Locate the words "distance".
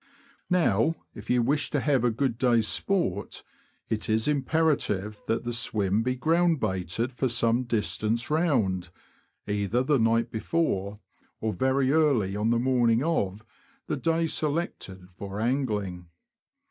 7.65-8.27